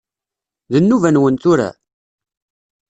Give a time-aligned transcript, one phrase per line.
[0.71, 1.69] D nnuba-nwen tura?